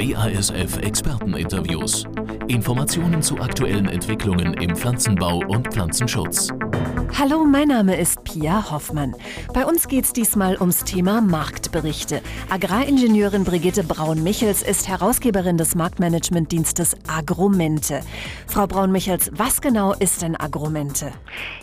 BASF 0.00 0.78
Experteninterviews. 0.78 2.04
Informationen 2.48 3.20
zu 3.20 3.38
aktuellen 3.38 3.86
Entwicklungen 3.86 4.54
im 4.54 4.74
Pflanzenbau 4.74 5.42
und 5.46 5.68
Pflanzenschutz. 5.68 6.48
Hallo, 7.18 7.44
mein 7.44 7.68
Name 7.68 7.96
ist 7.96 8.24
Pia 8.24 8.70
Hoffmann. 8.70 9.14
Bei 9.52 9.66
uns 9.66 9.88
geht 9.88 10.04
es 10.04 10.14
diesmal 10.14 10.56
ums 10.58 10.84
Thema 10.84 11.20
Marktberichte. 11.20 12.22
Agraringenieurin 12.48 13.44
Brigitte 13.44 13.84
Braun-Michels 13.84 14.62
ist 14.62 14.88
Herausgeberin 14.88 15.58
des 15.58 15.74
Marktmanagementdienstes 15.74 16.96
Agromente. 17.06 18.00
Frau 18.46 18.66
Braun-Michels, 18.66 19.32
was 19.34 19.60
genau 19.60 19.92
ist 19.92 20.22
denn 20.22 20.34
Agromente? 20.34 21.12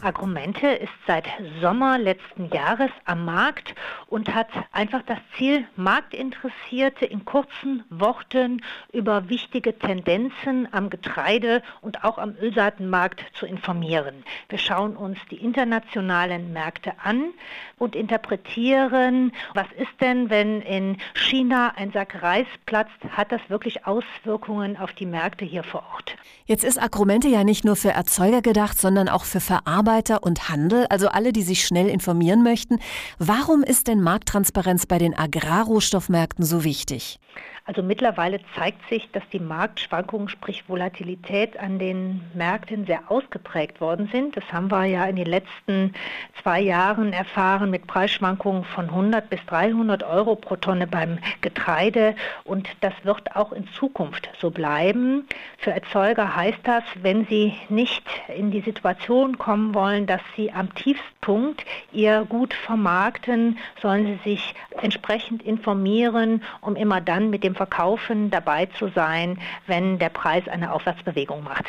Agromente 0.03 0.67
ist 0.67 0.93
seit 1.07 1.25
Sommer 1.59 1.97
letzten 1.97 2.49
Jahres 2.53 2.91
am 3.05 3.25
Markt 3.25 3.73
und 4.09 4.35
hat 4.35 4.49
einfach 4.71 5.01
das 5.07 5.17
Ziel, 5.37 5.65
Marktinteressierte 5.75 7.05
in 7.05 7.25
kurzen 7.25 7.83
Worten 7.89 8.61
über 8.93 9.27
wichtige 9.27 9.79
Tendenzen 9.79 10.71
am 10.71 10.91
Getreide 10.91 11.63
und 11.81 12.03
auch 12.03 12.19
am 12.19 12.35
Ölsaatenmarkt 12.39 13.25
zu 13.33 13.47
informieren. 13.47 14.23
Wir 14.49 14.59
schauen 14.59 14.95
uns 14.95 15.06
die 15.31 15.37
internationalen 15.37 16.53
Märkte 16.53 16.93
an 17.03 17.33
und 17.77 17.95
interpretieren, 17.95 19.31
was 19.53 19.67
ist 19.77 20.01
denn, 20.01 20.29
wenn 20.29 20.61
in 20.61 20.97
China 21.13 21.73
ein 21.75 21.91
Sack 21.91 22.21
Reis 22.21 22.47
platzt, 22.65 22.97
hat 23.11 23.31
das 23.31 23.41
wirklich 23.47 23.85
Auswirkungen 23.85 24.77
auf 24.77 24.93
die 24.93 25.05
Märkte 25.05 25.45
hier 25.45 25.63
vor 25.63 25.83
Ort. 25.93 26.15
Jetzt 26.45 26.63
ist 26.63 26.81
Agrumente 26.81 27.27
ja 27.27 27.43
nicht 27.43 27.65
nur 27.65 27.75
für 27.75 27.91
Erzeuger 27.91 28.41
gedacht, 28.41 28.79
sondern 28.79 29.09
auch 29.09 29.25
für 29.25 29.39
Verarbeiter 29.39 30.23
und 30.23 30.49
Handel, 30.49 30.87
also 30.89 31.09
alle, 31.09 31.33
die 31.33 31.43
sich 31.43 31.65
schnell 31.65 31.87
informieren 31.87 32.43
möchten. 32.43 32.79
Warum 33.19 33.63
ist 33.63 33.87
denn 33.87 34.01
Markttransparenz 34.01 34.85
bei 34.85 34.97
den 34.97 35.17
Agrarrohstoffmärkten 35.17 36.45
so 36.45 36.63
wichtig? 36.63 37.19
Also 37.67 37.83
mittlerweile 37.83 38.39
zeigt 38.55 38.87
sich, 38.87 39.11
dass 39.11 39.23
die 39.33 39.41
Marktschwankungen, 39.41 40.29
sprich 40.29 40.69
Volatilität 40.69 41.59
an 41.59 41.79
den 41.79 42.21
Märkten 42.33 42.85
sehr 42.85 43.11
ausgeprägt 43.11 43.81
worden 43.81 44.07
sind. 44.09 44.37
Das 44.37 44.45
haben 44.53 44.71
wir 44.71 44.85
ja 44.85 44.96
in 45.05 45.15
den 45.15 45.27
letzten 45.27 45.93
zwei 46.41 46.61
Jahren 46.61 47.13
erfahren 47.13 47.69
mit 47.69 47.87
Preisschwankungen 47.87 48.63
von 48.63 48.85
100 48.85 49.29
bis 49.29 49.39
300 49.45 50.03
Euro 50.03 50.35
pro 50.35 50.55
Tonne 50.55 50.87
beim 50.87 51.19
Getreide. 51.41 52.15
Und 52.43 52.67
das 52.81 52.93
wird 53.03 53.35
auch 53.35 53.51
in 53.51 53.67
Zukunft 53.69 54.29
so 54.39 54.51
bleiben. 54.51 55.27
Für 55.57 55.71
Erzeuger 55.71 56.35
heißt 56.35 56.59
das, 56.63 56.83
wenn 57.01 57.25
sie 57.25 57.53
nicht 57.69 58.03
in 58.35 58.51
die 58.51 58.61
Situation 58.61 59.37
kommen 59.37 59.73
wollen, 59.73 60.07
dass 60.07 60.21
sie 60.35 60.51
am 60.51 60.73
Tiefstpunkt 60.75 61.65
ihr 61.91 62.25
Gut 62.29 62.53
vermarkten, 62.53 63.57
sollen 63.81 64.05
sie 64.23 64.29
sich 64.29 64.55
entsprechend 64.81 65.43
informieren, 65.43 66.43
um 66.61 66.75
immer 66.75 67.01
dann 67.01 67.29
mit 67.29 67.43
dem 67.43 67.55
Verkaufen 67.55 68.29
dabei 68.29 68.67
zu 68.77 68.89
sein, 68.89 69.39
wenn 69.65 69.99
der 69.99 70.09
Preis 70.09 70.47
eine 70.47 70.71
Aufwärtsbewegung 70.73 71.43
macht. 71.43 71.65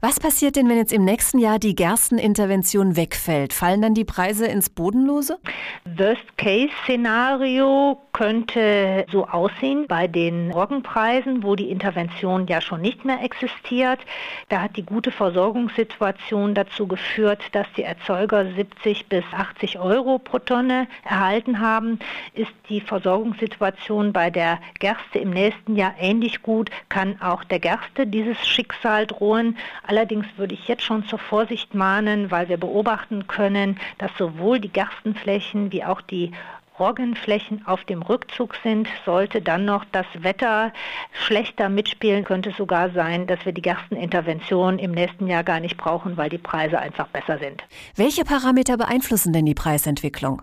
Was 0.00 0.20
passiert 0.20 0.56
denn, 0.56 0.68
wenn 0.68 0.76
jetzt 0.76 0.92
im 0.92 1.04
nächsten 1.04 1.38
Jahr 1.38 1.58
die 1.58 1.74
Gerstenintervention 1.74 2.71
wegfällt? 2.80 3.52
Fallen 3.52 3.82
dann 3.82 3.94
die 3.94 4.04
Preise 4.04 4.46
ins 4.46 4.70
Bodenlose? 4.70 5.38
Worst-Case-Szenario 5.84 8.00
könnte 8.12 9.06
so 9.10 9.26
aussehen 9.26 9.86
bei 9.88 10.06
den 10.06 10.50
Roggenpreisen, 10.50 11.42
wo 11.42 11.56
die 11.56 11.70
Intervention 11.70 12.46
ja 12.46 12.60
schon 12.60 12.80
nicht 12.80 13.04
mehr 13.04 13.22
existiert. 13.22 14.00
Da 14.48 14.62
hat 14.62 14.76
die 14.76 14.84
gute 14.84 15.10
Versorgungssituation 15.10 16.54
dazu 16.54 16.86
geführt, 16.86 17.40
dass 17.52 17.66
die 17.76 17.82
Erzeuger 17.82 18.46
70 18.54 19.06
bis 19.06 19.24
80 19.32 19.78
Euro 19.78 20.18
pro 20.18 20.38
Tonne 20.38 20.86
erhalten 21.04 21.60
haben. 21.60 21.98
Ist 22.34 22.52
die 22.68 22.80
Versorgungssituation 22.80 24.12
bei 24.12 24.30
der 24.30 24.58
Gerste 24.78 25.18
im 25.18 25.30
nächsten 25.30 25.76
Jahr 25.76 25.94
ähnlich 25.98 26.42
gut, 26.42 26.70
kann 26.88 27.20
auch 27.20 27.44
der 27.44 27.58
Gerste 27.58 28.06
dieses 28.06 28.46
Schicksal 28.46 29.06
drohen. 29.06 29.56
Allerdings 29.86 30.26
würde 30.36 30.54
ich 30.54 30.68
jetzt 30.68 30.82
schon 30.82 31.06
zur 31.06 31.18
Vorsicht 31.18 31.74
mahnen, 31.74 32.30
weil 32.30 32.48
wir 32.48 32.56
beobachten 32.62 33.26
können, 33.26 33.76
dass 33.98 34.12
sowohl 34.16 34.60
die 34.60 34.68
Gerstenflächen 34.68 35.72
wie 35.72 35.82
auch 35.82 36.00
die 36.00 36.30
Roggenflächen 36.78 37.66
auf 37.66 37.84
dem 37.84 38.02
Rückzug 38.02 38.54
sind, 38.62 38.88
sollte 39.04 39.42
dann 39.42 39.64
noch 39.64 39.84
das 39.92 40.06
Wetter 40.18 40.72
schlechter 41.12 41.68
mitspielen, 41.68 42.24
könnte 42.24 42.50
es 42.50 42.56
sogar 42.56 42.90
sein, 42.90 43.26
dass 43.26 43.44
wir 43.44 43.52
die 43.52 43.62
Gerstenintervention 43.62 44.78
im 44.78 44.92
nächsten 44.92 45.26
Jahr 45.26 45.44
gar 45.44 45.60
nicht 45.60 45.76
brauchen, 45.76 46.16
weil 46.16 46.30
die 46.30 46.38
Preise 46.38 46.78
einfach 46.78 47.08
besser 47.08 47.38
sind. 47.38 47.62
Welche 47.96 48.24
Parameter 48.24 48.76
beeinflussen 48.76 49.32
denn 49.32 49.46
die 49.46 49.54
Preisentwicklung? 49.54 50.42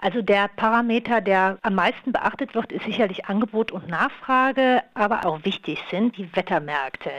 Also 0.00 0.22
der 0.22 0.46
Parameter, 0.46 1.20
der 1.20 1.58
am 1.62 1.74
meisten 1.74 2.12
beachtet 2.12 2.54
wird, 2.54 2.70
ist 2.70 2.84
sicherlich 2.84 3.26
Angebot 3.26 3.72
und 3.72 3.88
Nachfrage, 3.88 4.82
aber 4.94 5.26
auch 5.26 5.44
wichtig 5.44 5.82
sind 5.90 6.16
die 6.16 6.34
Wettermärkte, 6.36 7.10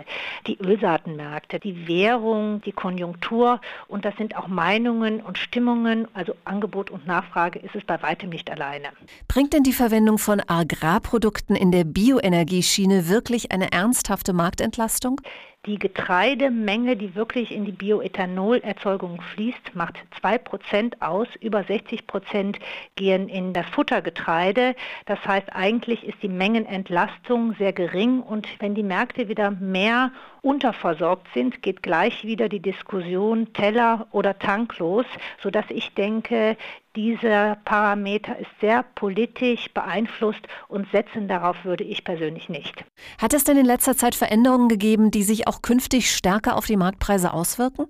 die 0.48 0.58
Ölsaatenmärkte, 0.60 1.60
die 1.60 1.90
Währung, 1.90 2.62
die 2.62 2.72
Konjunktur 2.72 3.60
und 3.90 4.06
das 4.06 4.16
sind 4.16 4.38
auch 4.38 4.48
Meinungen 4.48 5.20
und 5.20 5.38
Stimmungen, 5.38 6.08
also 6.14 6.36
Angebot 6.46 6.90
und 6.90 7.06
Nachfrage 7.06 7.60
ist 7.60 7.76
es 7.76 7.84
bei 7.84 8.02
weitem 8.02 8.30
nicht 8.30 8.39
alleine. 8.48 8.90
Bringt 9.28 9.54
denn 9.54 9.64
die 9.64 9.74
Verwendung 9.74 10.18
von 10.18 10.40
Agrarprodukten 10.40 11.56
in 11.56 11.72
der 11.72 11.84
Bioenergieschiene 11.84 13.10
wirklich 13.10 13.52
eine 13.52 13.72
ernsthafte 13.72 14.34
Marktentlastung? 14.34 15.22
Die 15.66 15.78
Getreidemenge, 15.78 16.96
die 16.96 17.16
wirklich 17.16 17.52
in 17.52 17.66
die 17.66 17.74
Bioethanolerzeugung 17.74 19.22
fließt, 19.22 19.76
macht 19.76 19.98
2% 20.22 21.02
aus. 21.02 21.28
Über 21.42 21.60
60% 21.60 22.56
gehen 22.96 23.28
in 23.28 23.52
das 23.52 23.66
Futtergetreide. 23.68 24.74
Das 25.06 25.20
heißt, 25.26 25.54
eigentlich 25.54 26.06
ist 26.06 26.24
die 26.24 26.30
Mengenentlastung 26.30 27.56
sehr 27.60 27.74
gering. 27.74 28.22
Und 28.22 28.48
wenn 28.60 28.74
die 28.74 28.84
Märkte 28.84 29.28
wieder 29.28 29.52
mehr 29.52 30.14
unterversorgt 30.42 31.28
sind, 31.34 31.62
geht 31.62 31.84
gleich 31.84 32.24
wieder 32.24 32.48
die 32.48 32.62
Diskussion 32.62 33.52
Teller 33.52 34.08
oder 34.12 34.40
Tank 34.40 34.80
los, 34.80 35.06
sodass 35.44 35.66
ich 35.68 35.94
denke, 35.94 36.56
dieser 36.96 37.56
Parameter 37.66 38.38
ist 38.40 38.50
sehr 38.62 38.84
politisch 38.96 39.72
beeinflusst 39.74 40.42
und 40.68 40.90
setzen 40.92 41.28
darauf 41.28 41.64
würde 41.64 41.84
ich 41.84 42.04
persönlich 42.04 42.50
nicht. 42.50 42.84
Hat 43.20 43.34
es 43.34 43.44
denn 43.44 43.58
in 43.58 43.66
letzter 43.66 43.96
Zeit 43.96 44.16
Veränderungen 44.16 44.70
gegeben, 44.70 45.12
die 45.12 45.24
sich 45.24 45.48
auch 45.48 45.62
künftig 45.62 46.14
stärker 46.14 46.56
auf 46.56 46.66
die 46.66 46.78
Marktpreise 46.78 47.34
auswirken? 47.34 47.88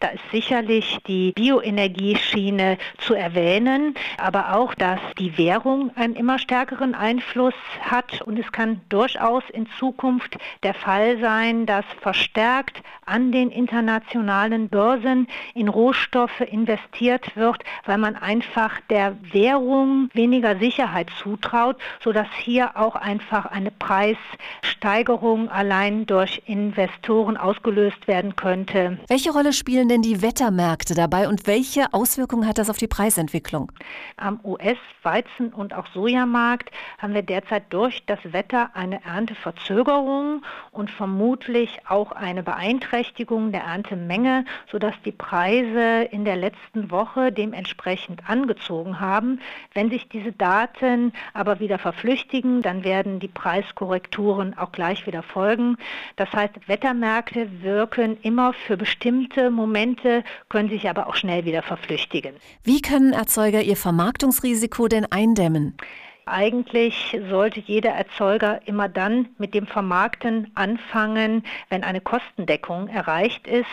Da 0.00 0.08
ist 0.08 0.24
sicherlich 0.30 0.98
die 1.06 1.32
Bioenergieschiene 1.32 2.78
zu 2.98 3.14
erwähnen, 3.14 3.94
aber 4.18 4.54
auch, 4.54 4.74
dass 4.74 5.00
die 5.18 5.36
Währung 5.36 5.90
einen 5.96 6.16
immer 6.16 6.38
stärkeren 6.38 6.94
Einfluss 6.94 7.54
hat 7.82 8.22
und 8.22 8.38
es 8.38 8.50
kann 8.52 8.80
durchaus 8.88 9.42
in 9.52 9.66
Zukunft 9.78 10.36
der 10.62 10.74
Fall 10.74 11.18
sein, 11.20 11.66
dass 11.66 11.84
verstärkt 12.00 12.82
an 13.10 13.32
den 13.32 13.50
internationalen 13.50 14.68
Börsen 14.68 15.26
in 15.54 15.68
Rohstoffe 15.68 16.40
investiert 16.40 17.36
wird, 17.36 17.62
weil 17.84 17.98
man 17.98 18.14
einfach 18.16 18.80
der 18.88 19.16
Währung 19.32 20.10
weniger 20.14 20.58
Sicherheit 20.58 21.08
zutraut, 21.20 21.76
sodass 22.02 22.28
hier 22.38 22.76
auch 22.76 22.94
einfach 22.94 23.46
eine 23.46 23.72
Preissteigerung 23.72 25.48
allein 25.48 26.06
durch 26.06 26.42
Investoren 26.46 27.36
ausgelöst 27.36 28.06
werden 28.06 28.36
könnte. 28.36 28.98
Welche 29.08 29.32
Rolle 29.32 29.52
spielen 29.70 29.88
denn 29.88 30.02
die 30.02 30.20
Wettermärkte 30.20 30.94
dabei 30.94 31.28
und 31.28 31.46
welche 31.46 31.94
Auswirkungen 31.94 32.48
hat 32.48 32.58
das 32.58 32.68
auf 32.70 32.76
die 32.76 32.88
Preisentwicklung? 32.88 33.70
Am 34.16 34.40
US-Weizen- 34.42 35.52
und 35.52 35.74
auch 35.74 35.86
Sojamarkt 35.94 36.72
haben 36.98 37.14
wir 37.14 37.22
derzeit 37.22 37.72
durch 37.72 38.04
das 38.04 38.18
Wetter 38.24 38.70
eine 38.74 39.04
Ernteverzögerung 39.04 40.42
und 40.72 40.90
vermutlich 40.90 41.82
auch 41.86 42.10
eine 42.10 42.42
Beeinträchtigung 42.42 43.52
der 43.52 43.60
Erntemenge, 43.60 44.44
sodass 44.72 44.94
die 45.04 45.12
Preise 45.12 46.02
in 46.10 46.24
der 46.24 46.34
letzten 46.34 46.90
Woche 46.90 47.30
dementsprechend 47.30 48.28
angezogen 48.28 48.98
haben. 48.98 49.38
Wenn 49.72 49.88
sich 49.88 50.08
diese 50.08 50.32
Daten 50.32 51.12
aber 51.32 51.60
wieder 51.60 51.78
verflüchtigen, 51.78 52.62
dann 52.62 52.82
werden 52.82 53.20
die 53.20 53.28
Preiskorrekturen 53.28 54.58
auch 54.58 54.72
gleich 54.72 55.06
wieder 55.06 55.22
folgen. 55.22 55.76
Das 56.16 56.32
heißt, 56.32 56.66
Wettermärkte 56.66 57.62
wirken 57.62 58.16
immer 58.22 58.52
für 58.52 58.76
bestimmte 58.76 59.52
Momente, 59.60 60.24
können 60.48 60.68
sich 60.70 60.88
aber 60.88 61.06
auch 61.06 61.14
schnell 61.14 61.44
wieder 61.44 61.62
verflüchtigen. 61.62 62.34
Wie 62.64 62.80
können 62.80 63.12
Erzeuger 63.12 63.62
ihr 63.62 63.76
Vermarktungsrisiko 63.76 64.88
denn 64.88 65.06
eindämmen? 65.10 65.76
Eigentlich 66.26 67.18
sollte 67.28 67.60
jeder 67.60 67.90
Erzeuger 67.90 68.60
immer 68.66 68.88
dann 68.88 69.30
mit 69.38 69.52
dem 69.54 69.66
Vermarkten 69.66 70.50
anfangen, 70.54 71.42
wenn 71.70 71.82
eine 71.82 72.00
Kostendeckung 72.00 72.88
erreicht 72.88 73.48
ist. 73.48 73.66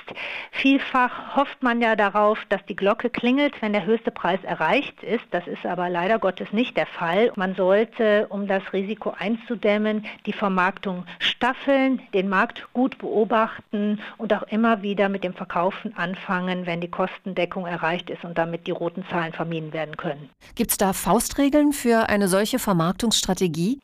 Vielfach 0.51 1.35
hofft 1.35 1.61
man 1.61 1.81
ja 1.81 1.95
darauf, 1.95 2.39
dass 2.49 2.65
die 2.65 2.75
Glocke 2.75 3.09
klingelt, 3.09 3.61
wenn 3.61 3.73
der 3.73 3.85
höchste 3.85 4.09
Preis 4.09 4.39
erreicht 4.43 5.03
ist. 5.03 5.25
Das 5.31 5.45
ist 5.45 5.65
aber 5.65 5.89
leider 5.89 6.17
Gottes 6.17 6.51
nicht 6.51 6.77
der 6.77 6.87
Fall. 6.87 7.31
Man 7.35 7.53
sollte, 7.55 8.25
um 8.29 8.47
das 8.47 8.63
Risiko 8.73 9.13
einzudämmen, 9.17 10.05
die 10.25 10.33
Vermarktung 10.33 11.05
staffeln, 11.19 12.01
den 12.13 12.27
Markt 12.27 12.67
gut 12.73 12.97
beobachten 12.97 13.99
und 14.17 14.33
auch 14.33 14.43
immer 14.43 14.81
wieder 14.81 15.09
mit 15.09 15.23
dem 15.23 15.33
Verkaufen 15.33 15.95
anfangen, 15.95 16.65
wenn 16.65 16.81
die 16.81 16.89
Kostendeckung 16.89 17.67
erreicht 17.67 18.09
ist 18.09 18.23
und 18.23 18.37
damit 18.37 18.65
die 18.65 18.71
roten 18.71 19.05
Zahlen 19.09 19.33
vermieden 19.33 19.73
werden 19.73 19.95
können. 19.95 20.29
Gibt 20.55 20.71
es 20.71 20.77
da 20.77 20.93
Faustregeln 20.93 21.71
für 21.71 22.09
eine 22.09 22.27
solche 22.27 22.36
solche 22.37 22.59
Vermarktungsstrategie? 22.59 23.79